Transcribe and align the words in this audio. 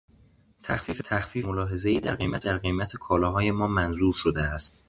تخفیف 0.63 1.13
قابل 1.45 1.49
ملاحظهای 1.51 1.99
در 1.99 2.15
قیمت 2.57 2.95
کالاهای 2.95 3.51
ما 3.51 3.67
منظور 3.67 4.13
شده 4.13 4.41
است. 4.41 4.79